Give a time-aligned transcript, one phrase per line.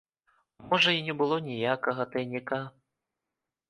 [0.71, 2.63] Можа, і не было ніякага тайніка?